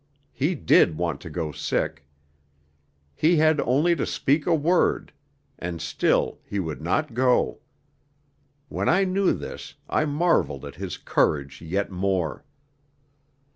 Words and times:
He 0.31 0.55
did 0.55 0.97
want 0.97 1.21
to 1.21 1.29
go 1.29 1.51
sick. 1.51 2.07
He 3.13 3.35
had 3.37 3.61
only 3.61 3.95
to 3.95 4.07
speak 4.07 4.47
a 4.47 4.55
word; 4.55 5.13
and 5.59 5.79
still 5.79 6.39
he 6.43 6.59
would 6.59 6.81
not 6.81 7.13
go. 7.13 7.59
When 8.67 8.89
I 8.89 9.03
knew 9.03 9.31
this, 9.31 9.75
I 9.87 10.05
marvelled 10.05 10.65
at 10.65 10.73
his 10.73 10.97
courage 10.97 11.61
yet 11.61 11.91
more. 11.91 12.43